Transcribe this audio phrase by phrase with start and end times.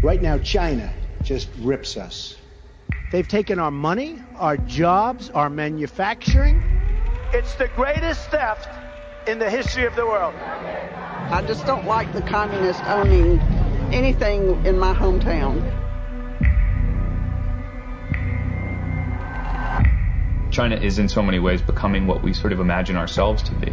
[0.00, 0.92] Right now, China
[1.24, 2.36] just rips us.
[3.10, 6.62] They've taken our money, our jobs, our manufacturing.
[7.32, 8.68] It's the greatest theft
[9.28, 10.34] in the history of the world.
[10.36, 13.40] I just don't like the communists owning
[13.92, 15.74] anything in my hometown.
[20.52, 23.72] China is in so many ways becoming what we sort of imagine ourselves to be.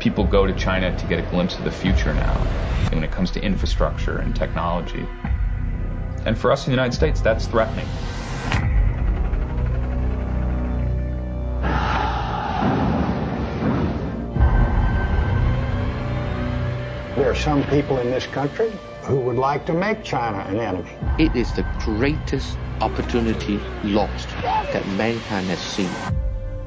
[0.00, 2.34] People go to China to get a glimpse of the future now
[2.90, 5.06] when it comes to infrastructure and technology.
[6.24, 7.86] And for us in the United States, that's threatening.
[17.14, 20.90] There are some people in this country who would like to make China an enemy.
[21.18, 24.28] It is the greatest opportunity lost
[24.72, 26.19] that mankind has seen.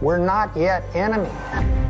[0.00, 1.32] We're not yet enemies.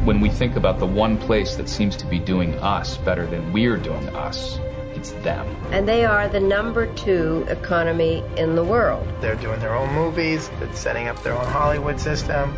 [0.07, 3.53] When we think about the one place that seems to be doing us better than
[3.53, 4.59] we're doing us,
[4.95, 5.47] it's them.
[5.73, 9.07] And they are the number two economy in the world.
[9.21, 12.55] They're doing their own movies, they're setting up their own Hollywood system.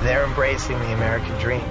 [0.00, 1.64] They're embracing the American dream.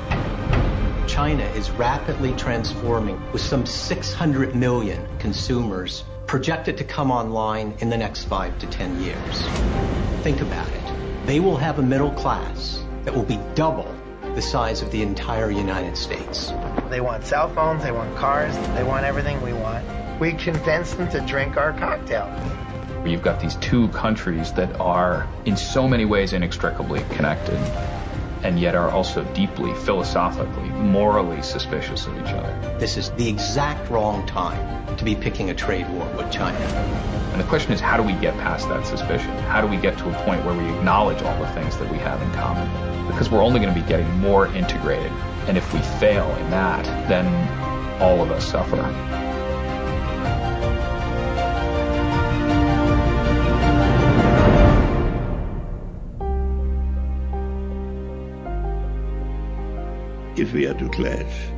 [1.07, 7.97] China is rapidly transforming with some 600 million consumers projected to come online in the
[7.97, 9.45] next five to 10 years.
[10.23, 10.80] Think about it.
[11.25, 13.95] They will have a middle class that will be double
[14.33, 16.51] the size of the entire United States.
[16.89, 19.85] They want cell phones, they want cars, they want everything we want.
[20.19, 22.27] We convince them to drink our cocktail.
[23.05, 27.59] You've got these two countries that are in so many ways inextricably connected
[28.43, 32.77] and yet are also deeply philosophically, morally suspicious of each other.
[32.79, 36.57] This is the exact wrong time to be picking a trade war with China.
[37.31, 39.31] And the question is, how do we get past that suspicion?
[39.43, 41.97] How do we get to a point where we acknowledge all the things that we
[41.99, 42.67] have in common?
[43.07, 45.11] Because we're only going to be getting more integrated.
[45.47, 47.27] And if we fail in that, then
[48.01, 49.20] all of us suffer.
[60.41, 61.51] If we are to clash,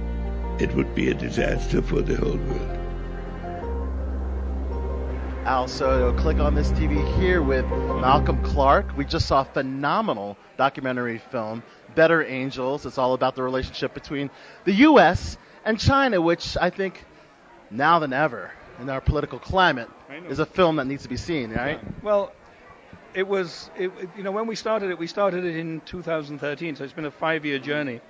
[0.60, 2.78] it would be a disaster for the whole world.
[5.46, 8.98] Al Soto, click on this TV here with Malcolm Clarke.
[8.98, 11.64] We just saw a phenomenal documentary film,
[11.96, 12.86] Better Angels.
[12.86, 14.30] It's all about the relationship between
[14.66, 15.38] the U.S.
[15.64, 17.06] and China, which I think
[17.72, 18.52] now than ever
[18.82, 19.90] in our political climate
[20.28, 21.80] is a film that needs to be seen, right?
[21.82, 21.90] Yeah.
[22.02, 22.34] Well,
[23.14, 26.84] it was, it, you know, when we started it, we started it in 2013, so
[26.84, 28.02] it's been a five-year journey.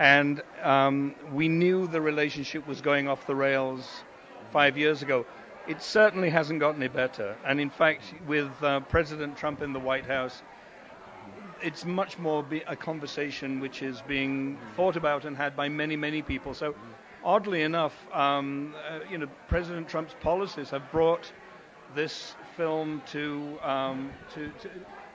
[0.00, 4.02] And um, we knew the relationship was going off the rails
[4.50, 5.26] five years ago.
[5.68, 7.36] It certainly hasn't gotten any better.
[7.44, 10.42] And in fact, with uh, President Trump in the White House,
[11.60, 16.22] it's much more a conversation which is being thought about and had by many, many
[16.22, 16.54] people.
[16.54, 16.74] So,
[17.22, 21.30] oddly enough, um, uh, you know, President Trump's policies have brought
[21.94, 24.70] this film to, um, to, to,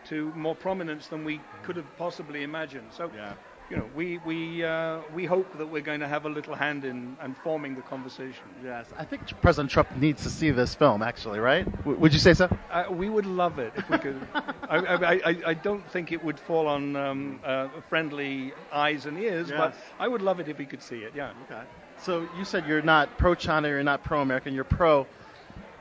[0.10, 2.90] to more prominence than we could have possibly imagined.
[2.92, 3.10] So.
[3.16, 3.34] Yeah
[3.70, 6.86] you know, we we uh, we hope that we're going to have a little hand
[6.86, 8.44] in, in forming the conversation.
[8.64, 11.66] Yes, I think President Trump needs to see this film, actually, right?
[11.80, 12.50] W- would you say so?
[12.70, 14.28] Uh, we would love it if we could.
[14.34, 19.18] I, I, I, I, don't think it would fall on um, uh, friendly eyes and
[19.18, 19.58] ears, yes.
[19.58, 21.14] but I would love it if he could see it.
[21.16, 21.34] Yeah.
[21.50, 21.62] Okay.
[21.98, 25.08] So you said you're not pro-China, you're not pro-American, you're pro.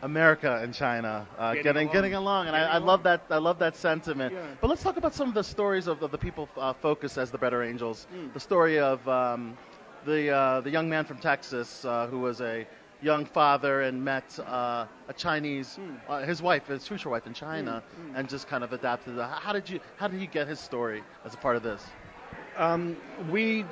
[0.04, 1.92] America and China uh, getting, getting, along.
[1.94, 3.22] getting along, and getting I, I love that.
[3.30, 4.32] I love that sentiment.
[4.34, 4.42] Yeah.
[4.60, 7.30] But let's talk about some of the stories of, of the people uh, focused as
[7.30, 8.06] the Better Angels.
[8.14, 8.32] Mm.
[8.32, 9.56] The story of um,
[10.04, 12.66] the uh, the young man from Texas uh, who was a
[13.02, 15.78] young father and met uh, a Chinese,
[16.08, 16.26] Mm.
[16.26, 19.16] his wife, his future wife in China, Mm, and just kind of adapted.
[19.18, 21.82] How how did you how did you get his story as a part of this?
[22.56, 22.96] Um,
[23.30, 23.64] we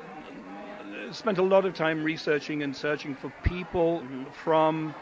[1.13, 4.25] spent a lot of time researching and searching for people Mm-hmm.
[4.45, 4.95] from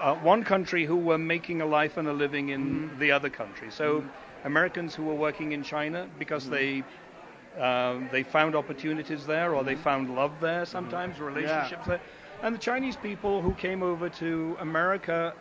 [0.00, 2.98] uh, one country who were making a life and a living in Mm-hmm.
[2.98, 3.70] the other country.
[3.70, 4.04] So
[4.44, 6.52] Americans who were working in China because Mm-hmm.
[6.52, 6.84] they
[7.60, 12.00] uh, they found opportunities there or they found love there sometimes, relationships there.
[12.42, 15.34] And the Chinese people who came over to America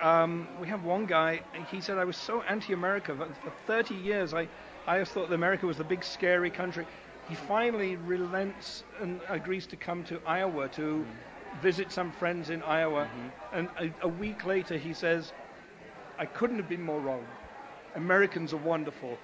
[0.00, 1.42] um, we have one guy.
[1.70, 4.32] He said I was so anti-America for, for 30 years.
[4.34, 4.48] I,
[4.86, 6.86] I just thought that America was the big scary country.
[7.28, 11.04] He finally relents and agrees to come to Iowa to
[11.62, 13.08] visit some friends in Iowa.
[13.52, 15.32] And a, a week later, he says,
[16.18, 17.24] "I couldn't have been more wrong.
[17.94, 19.18] Americans are wonderful.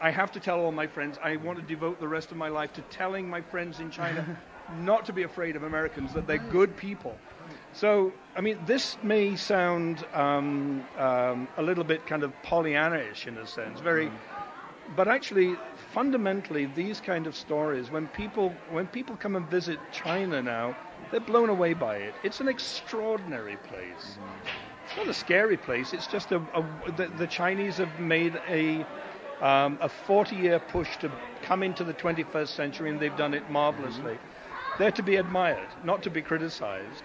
[0.00, 1.18] I have to tell all my friends.
[1.22, 4.24] I want to devote the rest of my life to telling my friends in China."
[4.80, 7.18] Not to be afraid of Americans, that they're good people.
[7.74, 13.36] So, I mean, this may sound um, um, a little bit kind of Pollyanna-ish in
[13.36, 14.10] a sense, very,
[14.96, 15.56] but actually,
[15.94, 20.74] fundamentally, these kind of stories, when people when people come and visit China now,
[21.10, 22.14] they're blown away by it.
[22.24, 24.18] It's an extraordinary place.
[24.86, 25.94] It's not a scary place.
[25.94, 26.64] It's just a, a
[26.96, 28.84] the, the Chinese have made a
[29.40, 31.10] um, a 40-year push to
[31.42, 34.18] come into the 21st century, and they've done it marvelously.
[34.78, 37.04] They're to be admired, not to be criticized.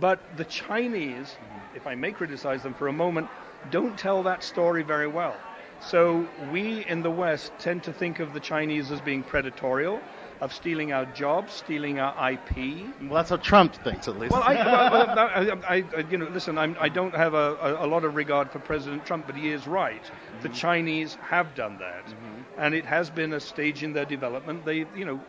[0.00, 1.36] But the Chinese,
[1.74, 3.28] if I may criticize them for a moment,
[3.70, 5.36] don't tell that story very well.
[5.80, 10.00] So we in the West tend to think of the Chinese as being predatorial,
[10.40, 12.86] of stealing our jobs, stealing our IP.
[13.02, 14.32] Well, that's what Trump thinks, at least.
[14.32, 17.86] Well, I, well, I, I, you know, listen, I'm, I do not have a, a,
[17.86, 20.02] a, lot of regard for President Trump, but he is right.
[20.02, 20.42] Mm-hmm.
[20.42, 22.42] The Chinese have done that, mm-hmm.
[22.60, 24.64] and it has been a stage in their development.
[24.64, 25.20] They, you know,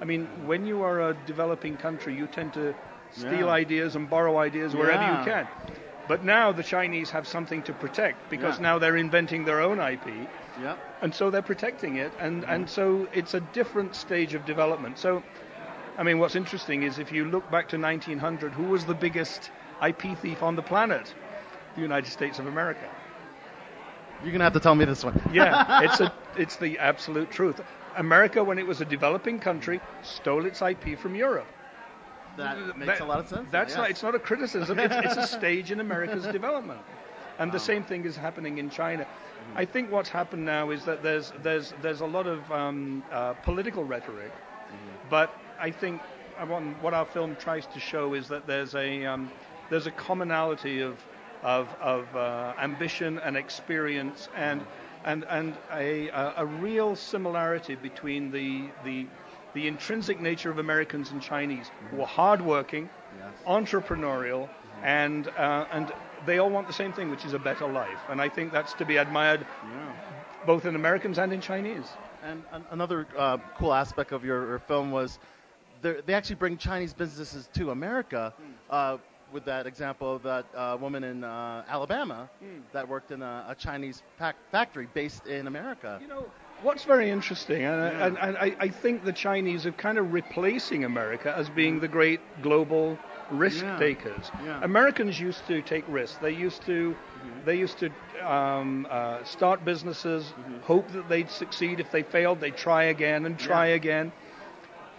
[0.00, 2.74] I mean, when you are a developing country, you tend to
[3.12, 3.48] steal Yeah.
[3.48, 5.18] ideas and borrow ideas wherever Yeah.
[5.18, 5.48] you can.
[6.08, 8.62] But now the Chinese have something to protect because Yeah.
[8.62, 10.28] now they're inventing their own IP
[10.62, 10.78] Yep.
[11.02, 12.68] and so they're protecting it, and, and mm.
[12.68, 14.98] so it's a different stage of development.
[14.98, 15.22] So,
[15.98, 19.50] I mean, what's interesting is if you look back to 1900, who was the biggest
[19.86, 21.12] IP thief on the planet?
[21.74, 22.88] The United States of America.
[24.22, 25.20] You're gonna have to tell me this one.
[25.32, 27.60] Yeah, it's a, it's the absolute truth.
[27.96, 31.46] America, when it was a developing country, stole its IP from Europe.
[32.36, 33.48] That makes a lot of sense.
[33.50, 33.78] That's yes.
[33.78, 33.90] not.
[33.90, 34.78] It's not a criticism.
[34.78, 36.80] It's, it's a stage in America's development,
[37.38, 39.06] and the same thing is happening in China.
[39.54, 43.34] I think what's happened now is that there's there's there's a lot of um, uh,
[43.34, 44.32] political rhetoric,
[45.08, 46.00] but I think
[46.38, 49.30] I want, what our film tries to show is that there's a um,
[49.70, 50.96] there's a commonality of
[51.42, 54.64] of, of uh, ambition and experience and
[55.04, 59.06] and and a, a, a real similarity between the the
[59.56, 62.90] the intrinsic nature of Americans and Chinese, who are hardworking,
[63.46, 64.48] entrepreneurial,
[64.84, 65.90] and uh, and
[66.26, 67.98] they all want the same thing, which is a better life.
[68.10, 69.46] And I think that's to be admired,
[70.44, 71.88] both in Americans and in Chinese.
[72.22, 75.18] And an- another uh, cool aspect of your, your film was
[75.82, 78.34] they're- actually bring Chinese businesses to America.
[78.70, 78.98] Uh,
[79.32, 82.28] with that example of that uh, woman in uh, Alabama
[82.72, 85.98] that worked in a, a Chinese pac- factory based in America.
[86.00, 86.24] You know,
[86.62, 90.84] what's very interesting, and, and, and I, I think the Chinese are kind of replacing
[90.84, 92.98] America as being the great global
[93.30, 93.78] risk Yeah.
[93.78, 94.30] takers.
[94.44, 94.60] Yeah.
[94.62, 96.18] Americans used to take risks.
[96.18, 96.96] They used to,
[97.44, 97.90] they used to
[98.24, 100.32] um, uh, start businesses,
[100.62, 101.80] hope that they'd succeed.
[101.80, 104.12] If they failed, they'd try again and try again.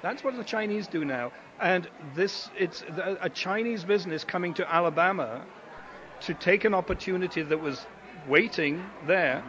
[0.01, 1.31] That's what the Chinese do now.
[1.59, 2.83] And this, it's
[3.21, 5.43] a Chinese business coming to Alabama
[6.21, 7.85] to take an opportunity that was
[8.27, 9.43] waiting there.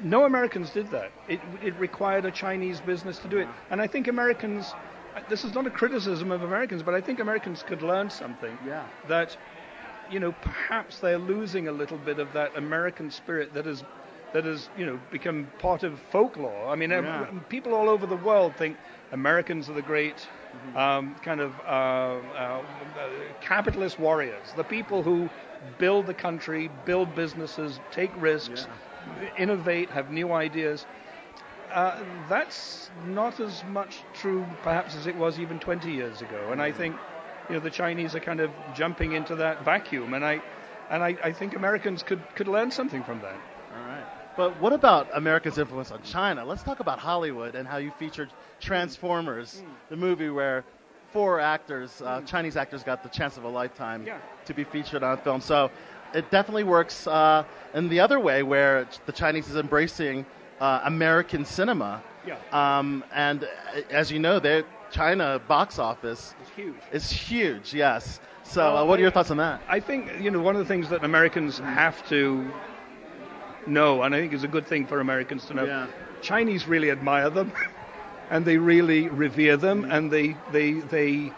[0.00, 1.12] No Americans did that.
[1.28, 3.48] It, it required a Chinese business to do it.
[3.70, 4.74] And I think Americans,
[5.28, 8.58] this is not a criticism of Americans, but I think Americans could learn something.
[8.66, 8.84] Yeah.
[9.08, 9.36] That,
[10.10, 13.84] you know, perhaps they're losing a little bit of that American spirit that has,
[14.32, 16.68] that has, you know, become part of folklore.
[16.68, 17.26] I mean, Yeah.
[17.48, 18.76] people all over the world think
[19.12, 20.76] Americans are the great Mm-hmm.
[20.76, 22.62] um, kind of uh, uh,
[22.98, 23.08] uh,
[23.40, 25.30] capitalist warriors, the people who
[25.78, 28.66] build the country, build businesses, take risks,
[29.38, 30.86] innovate, have new ideas.
[31.72, 36.50] Uh, that's not as much true, perhaps, as it was even 20 years ago.
[36.52, 36.96] And I think,
[37.48, 40.42] you know, the Chinese are kind of jumping into that vacuum, and I,
[40.90, 43.36] and I, I think Americans could could learn something from that.
[43.74, 44.04] All right.
[44.36, 46.44] But what about America's influence on China?
[46.44, 50.64] Let's talk about Hollywood and how you featured Transformers, the movie where
[51.12, 54.18] four actors, uh, Chinese actors, got the chance of a lifetime Yeah.
[54.46, 55.40] to be featured on film.
[55.42, 55.70] So
[56.14, 60.24] it definitely works uh, in the other way, where the Chinese is embracing
[60.60, 62.02] uh, American cinema.
[62.26, 62.36] Yeah.
[62.52, 63.48] Um, and uh,
[63.90, 66.74] as you know, their China box office It's huge.
[66.92, 67.74] is huge.
[67.74, 68.20] Yes.
[68.44, 69.62] So uh, what are your thoughts on that?
[69.68, 72.50] I think you know one of the things that Americans have to
[73.66, 75.64] know, and I think is a good thing for Americans to know.
[75.64, 75.86] Yeah.
[76.20, 77.52] Chinese really admire them,
[78.30, 81.32] and they really revere them, and they they they.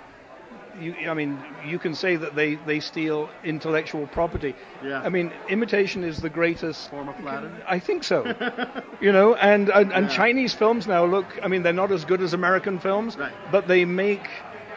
[0.81, 4.55] You, I mean, you can say that they, they steal intellectual property.
[4.83, 5.01] Yeah.
[5.01, 7.51] I mean, imitation is the greatest Form of flattery?
[7.67, 8.25] I think so.
[9.01, 10.17] you know, and and, and Yeah.
[10.17, 11.27] Chinese films now look.
[11.43, 13.33] I mean, they're not as good as American films, Right.
[13.53, 14.29] but they make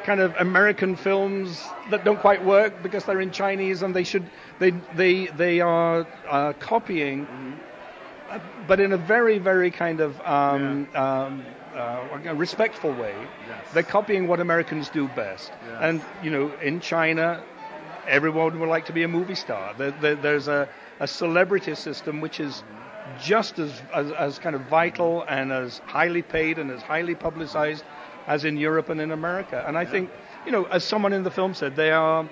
[0.05, 4.23] kind of American films that don't quite work because they're in Chinese and they should
[4.59, 7.66] they they they are uh, copying, uh,
[8.67, 13.15] but in a very very kind of um, um, uh, respectful way.
[13.47, 13.65] Yes.
[13.73, 15.77] They're copying what Americans do best, Yes.
[15.81, 17.43] and you know, in China,
[18.07, 19.73] everyone would like to be a movie star.
[19.77, 20.67] There, there, there's a,
[20.99, 22.63] a celebrity system which is
[23.19, 27.83] just as, as as kind of vital and as highly paid and as highly publicized
[28.27, 29.63] as in Europe and in America.
[29.67, 30.09] And I think,
[30.45, 32.27] you know, as someone in the film said, they are.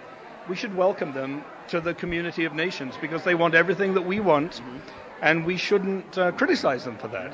[0.50, 4.20] We should welcome them to the community of nations because they want everything that we
[4.20, 4.62] want,
[5.22, 7.34] and we shouldn't uh, criticize them for that.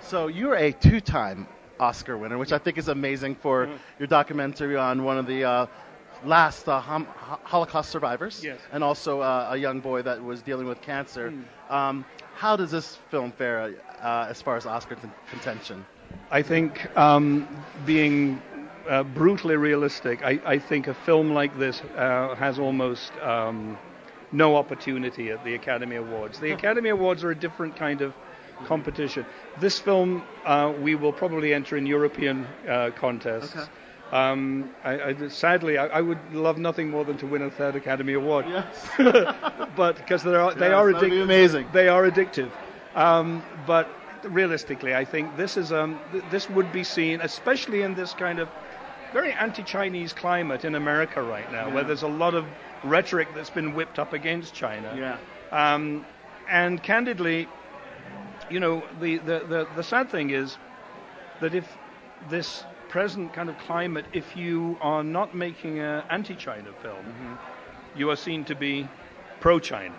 [0.00, 1.46] So you're a two-time
[1.80, 3.76] Oscar winner, which I think is amazing for Mm-hmm.
[3.98, 5.66] your documentary on one of the uh,
[6.24, 7.06] last uh, hom-
[7.44, 8.60] Holocaust survivors, Yes.
[8.72, 11.30] and also uh, a young boy that was dealing with cancer.
[11.68, 11.74] Hmm.
[11.74, 15.86] Um, how does this film fare uh, as far as Oscar con- contention?
[16.30, 17.46] I think um,
[17.84, 18.40] being
[18.88, 23.78] uh, brutally realistic, I, I think a film like this uh, has almost um,
[24.34, 26.38] no opportunity at the Academy Awards.
[26.40, 28.14] The Academy Awards are a different kind of
[28.66, 29.24] competition.
[29.60, 33.54] This film, uh, we will probably enter in European uh, contests.
[33.56, 33.68] Okay.
[34.12, 37.74] Um, I, I, sadly, I, I would love nothing more than to win a third
[37.74, 38.46] Academy Award.
[38.48, 38.88] Yes.
[39.76, 41.22] but because they are they Yes, are be addictive.
[41.22, 41.68] amazing.
[41.72, 42.50] They are addictive.
[42.94, 43.88] Um, but
[44.22, 48.38] realistically, I think this is um, th- this would be seen, especially in this kind
[48.38, 48.48] of
[49.12, 52.44] very anti-Chinese climate in America right now, where there's a lot of
[52.84, 54.94] rhetoric that's been whipped up against China.
[54.96, 55.18] Yeah.
[55.52, 56.04] Um,
[56.48, 57.48] and candidly,
[58.50, 60.56] you know, the, the, the, the sad thing is
[61.40, 61.66] that if
[62.28, 67.38] this present kind of climate, if you are not making an anti-China film,
[67.96, 68.88] you are seen to be
[69.40, 69.94] pro-China.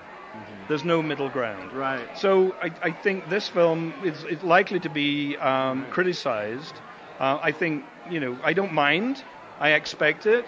[0.68, 1.72] There's no middle ground.
[1.74, 2.06] Right.
[2.18, 6.76] So I, I think this film is, is likely to be um, criticized.
[7.20, 9.24] Uh, I think, you know, I don't mind.
[9.60, 10.46] I expect it.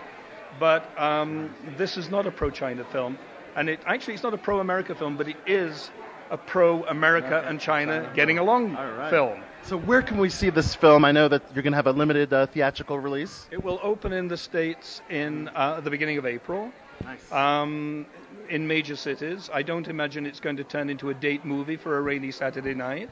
[0.59, 3.17] But um, this is not a pro-China film.
[3.55, 5.89] And it actually, it's not a pro-America film, but it is
[6.29, 9.09] a pro-America and China getting along right.
[9.09, 9.41] film.
[9.63, 11.05] So where can we see this film?
[11.05, 13.47] I know that you're going to have a limited uh, theatrical release.
[13.51, 16.71] It will open in the States in uh, the beginning of April.
[17.03, 17.31] Nice.
[17.31, 18.05] Um,
[18.49, 19.49] in major cities.
[19.53, 22.73] I don't imagine it's going to turn into a date movie for a rainy Saturday
[22.73, 23.09] night.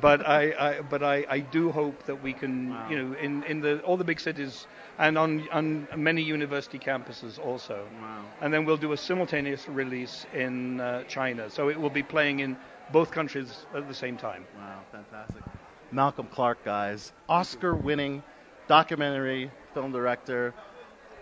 [0.00, 3.60] But I, I but I, I do hope that we can, you know, in, in
[3.60, 4.66] the all the big cities
[4.98, 7.86] and on on many university campuses also.
[8.00, 8.24] Wow.
[8.40, 11.50] And then we'll do a simultaneous release in uh, China.
[11.50, 12.56] So it will be playing in
[12.92, 14.44] both countries at the same time.
[14.56, 15.42] Wow, fantastic.
[15.90, 18.22] Malcolm Clarke, guys, Oscar-winning
[18.66, 20.54] documentary film director.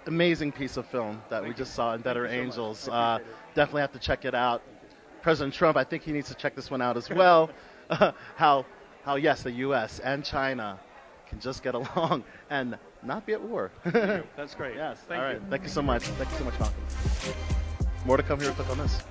[0.06, 2.88] Amazing piece of film that we just saw in Better Angels.
[2.88, 3.18] Uh,
[3.54, 4.62] definitely have to check it out.
[5.22, 7.50] President Trump, I think he needs to check this one out as well.
[8.36, 8.66] how,
[9.04, 9.98] how yes, the U.S.
[10.00, 10.78] and China
[11.28, 13.70] can just get along and not be at war.
[13.84, 14.76] That's great.
[14.76, 15.00] Yes.
[15.08, 15.40] Thank All right.
[15.40, 15.46] you.
[15.50, 16.04] Thank you so much.
[16.04, 16.84] Thank you so much, Malcolm.
[18.04, 18.52] More to come here.
[18.52, 19.02] Click on this.